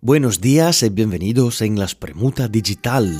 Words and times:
Buenos 0.00 0.40
días 0.40 0.84
y 0.84 0.90
bienvenidos 0.90 1.60
en 1.60 1.76
la 1.76 1.88
Spremuta 1.88 2.46
Digital. 2.46 3.18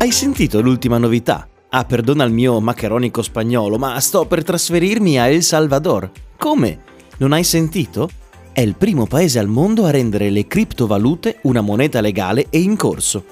Hai 0.00 0.10
sentito 0.10 0.60
l'ultima 0.60 0.98
novità? 0.98 1.46
Ah, 1.68 1.84
perdona 1.84 2.24
il 2.24 2.32
mio 2.32 2.60
maccheronico 2.60 3.22
spagnolo, 3.22 3.78
ma 3.78 4.00
sto 4.00 4.26
per 4.26 4.42
trasferirmi 4.42 5.20
a 5.20 5.28
El 5.28 5.44
Salvador. 5.44 6.10
Come? 6.36 6.80
Non 7.18 7.32
hai 7.32 7.44
sentito? 7.44 8.10
È 8.50 8.60
il 8.60 8.74
primo 8.74 9.06
paese 9.06 9.38
al 9.38 9.46
mondo 9.46 9.84
a 9.84 9.92
rendere 9.92 10.30
le 10.30 10.48
criptovalute 10.48 11.38
una 11.42 11.60
moneta 11.60 12.00
legale 12.00 12.48
e 12.50 12.58
in 12.58 12.74
corso. 12.74 13.24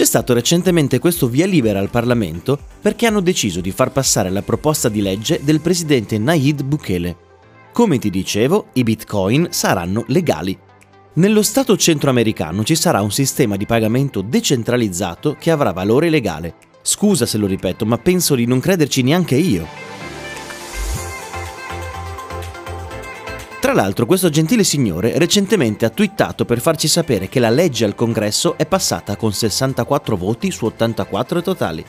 C'è 0.00 0.06
stato 0.06 0.32
recentemente 0.32 0.98
questo 0.98 1.28
via 1.28 1.44
libera 1.44 1.78
al 1.78 1.90
Parlamento 1.90 2.58
perché 2.80 3.04
hanno 3.04 3.20
deciso 3.20 3.60
di 3.60 3.70
far 3.70 3.92
passare 3.92 4.30
la 4.30 4.40
proposta 4.40 4.88
di 4.88 5.02
legge 5.02 5.40
del 5.42 5.60
presidente 5.60 6.16
Nayib 6.16 6.62
Bukele. 6.62 7.16
Come 7.70 7.98
ti 7.98 8.08
dicevo, 8.08 8.68
i 8.72 8.82
bitcoin 8.82 9.48
saranno 9.50 10.04
legali. 10.06 10.58
Nello 11.16 11.42
Stato 11.42 11.76
centroamericano 11.76 12.64
ci 12.64 12.76
sarà 12.76 13.02
un 13.02 13.10
sistema 13.10 13.56
di 13.56 13.66
pagamento 13.66 14.22
decentralizzato 14.22 15.36
che 15.38 15.50
avrà 15.50 15.70
valore 15.72 16.08
legale. 16.08 16.54
Scusa 16.80 17.26
se 17.26 17.36
lo 17.36 17.46
ripeto, 17.46 17.84
ma 17.84 17.98
penso 17.98 18.34
di 18.34 18.46
non 18.46 18.58
crederci 18.58 19.02
neanche 19.02 19.34
io. 19.34 19.89
Tra 23.70 23.82
l'altro 23.82 24.04
questo 24.04 24.30
gentile 24.30 24.64
signore 24.64 25.16
recentemente 25.16 25.84
ha 25.84 25.90
twittato 25.90 26.44
per 26.44 26.60
farci 26.60 26.88
sapere 26.88 27.28
che 27.28 27.38
la 27.38 27.50
legge 27.50 27.84
al 27.84 27.94
congresso 27.94 28.58
è 28.58 28.66
passata 28.66 29.14
con 29.14 29.32
64 29.32 30.16
voti 30.16 30.50
su 30.50 30.64
84 30.64 31.40
totali. 31.40 31.84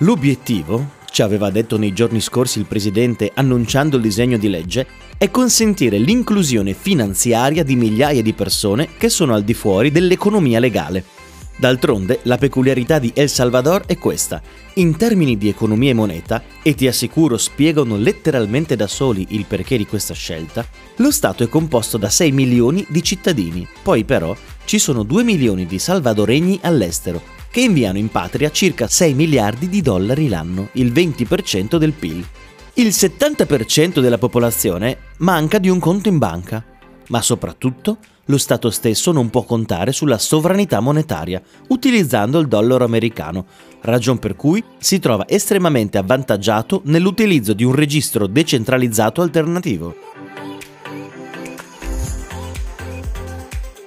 L'obiettivo, 0.00 0.90
ci 1.10 1.22
aveva 1.22 1.48
detto 1.48 1.78
nei 1.78 1.94
giorni 1.94 2.20
scorsi 2.20 2.58
il 2.58 2.66
presidente 2.66 3.30
annunciando 3.32 3.96
il 3.96 4.02
disegno 4.02 4.36
di 4.36 4.50
legge, 4.50 4.86
è 5.16 5.30
consentire 5.30 5.96
l'inclusione 5.96 6.74
finanziaria 6.74 7.64
di 7.64 7.74
migliaia 7.74 8.20
di 8.20 8.34
persone 8.34 8.90
che 8.98 9.08
sono 9.08 9.32
al 9.32 9.44
di 9.44 9.54
fuori 9.54 9.90
dell'economia 9.90 10.60
legale. 10.60 11.21
D'altronde, 11.62 12.18
la 12.22 12.38
peculiarità 12.38 12.98
di 12.98 13.12
El 13.14 13.28
Salvador 13.28 13.84
è 13.86 13.96
questa. 13.96 14.42
In 14.74 14.96
termini 14.96 15.38
di 15.38 15.48
economia 15.48 15.90
e 15.90 15.94
moneta, 15.94 16.42
e 16.60 16.74
ti 16.74 16.88
assicuro 16.88 17.38
spiegano 17.38 17.96
letteralmente 17.96 18.74
da 18.74 18.88
soli 18.88 19.26
il 19.28 19.44
perché 19.44 19.76
di 19.76 19.86
questa 19.86 20.12
scelta, 20.12 20.66
lo 20.96 21.12
Stato 21.12 21.44
è 21.44 21.48
composto 21.48 21.98
da 21.98 22.08
6 22.08 22.32
milioni 22.32 22.84
di 22.88 23.00
cittadini. 23.04 23.64
Poi 23.80 24.02
però 24.02 24.34
ci 24.64 24.80
sono 24.80 25.04
2 25.04 25.22
milioni 25.22 25.64
di 25.64 25.78
salvadoregni 25.78 26.58
all'estero, 26.62 27.22
che 27.48 27.60
inviano 27.60 27.98
in 27.98 28.08
patria 28.08 28.50
circa 28.50 28.88
6 28.88 29.14
miliardi 29.14 29.68
di 29.68 29.82
dollari 29.82 30.28
l'anno, 30.28 30.70
il 30.72 30.90
20% 30.90 31.76
del 31.76 31.92
PIL. 31.92 32.26
Il 32.74 32.88
70% 32.88 34.00
della 34.00 34.18
popolazione 34.18 34.98
manca 35.18 35.58
di 35.58 35.68
un 35.68 35.78
conto 35.78 36.08
in 36.08 36.18
banca, 36.18 36.64
ma 37.06 37.22
soprattutto 37.22 37.98
lo 38.26 38.38
Stato 38.38 38.70
stesso 38.70 39.10
non 39.10 39.30
può 39.30 39.42
contare 39.42 39.90
sulla 39.92 40.18
sovranità 40.18 40.78
monetaria 40.80 41.42
utilizzando 41.68 42.38
il 42.38 42.46
dollaro 42.46 42.84
americano, 42.84 43.46
ragion 43.80 44.18
per 44.18 44.36
cui 44.36 44.62
si 44.78 45.00
trova 45.00 45.26
estremamente 45.26 45.98
avvantaggiato 45.98 46.82
nell'utilizzo 46.84 47.52
di 47.52 47.64
un 47.64 47.74
registro 47.74 48.28
decentralizzato 48.28 49.22
alternativo. 49.22 49.94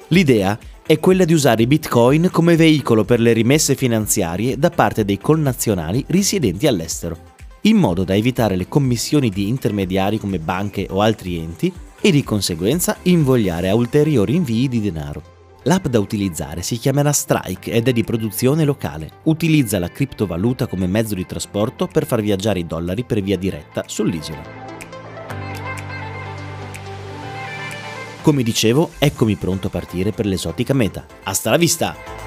L'idea 0.09 0.57
è 0.85 0.99
quella 0.99 1.25
di 1.25 1.33
usare 1.33 1.63
i 1.63 1.67
bitcoin 1.67 2.29
come 2.31 2.55
veicolo 2.55 3.05
per 3.05 3.19
le 3.19 3.33
rimesse 3.33 3.73
finanziarie 3.73 4.57
da 4.59 4.69
parte 4.69 5.03
dei 5.03 5.17
connazionali 5.17 6.03
risidenti 6.07 6.67
all'estero, 6.67 7.33
in 7.61 7.77
modo 7.77 8.03
da 8.03 8.15
evitare 8.15 8.55
le 8.55 8.67
commissioni 8.67 9.29
di 9.29 9.47
intermediari 9.47 10.19
come 10.19 10.39
banche 10.39 10.87
o 10.89 11.01
altri 11.01 11.37
enti 11.37 11.73
e 12.05 12.11
di 12.11 12.23
conseguenza 12.23 12.97
invogliare 13.01 13.67
a 13.67 13.73
ulteriori 13.73 14.35
invii 14.35 14.67
di 14.67 14.79
denaro. 14.79 15.23
L'app 15.63 15.87
da 15.87 15.99
utilizzare 15.99 16.61
si 16.61 16.77
chiamerà 16.77 17.11
Strike 17.11 17.71
ed 17.71 17.87
è 17.87 17.93
di 17.93 18.03
produzione 18.03 18.63
locale. 18.63 19.09
Utilizza 19.23 19.79
la 19.79 19.89
criptovaluta 19.89 20.67
come 20.67 20.85
mezzo 20.85 21.15
di 21.15 21.25
trasporto 21.25 21.87
per 21.87 22.05
far 22.05 22.21
viaggiare 22.21 22.59
i 22.59 22.67
dollari 22.67 23.03
per 23.03 23.23
via 23.23 23.39
diretta 23.39 23.85
sull'isola. 23.87 24.43
Come 28.21 28.43
dicevo, 28.43 28.91
eccomi 28.99 29.35
pronto 29.35 29.65
a 29.65 29.71
partire 29.71 30.11
per 30.11 30.27
l'esotica 30.27 30.75
meta. 30.75 31.07
Hasta 31.23 31.49
la 31.49 31.57
vista! 31.57 32.24